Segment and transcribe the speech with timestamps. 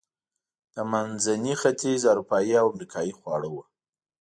[0.73, 3.55] د منځني ختیځ، اروپایي او امریکایي خواړه و.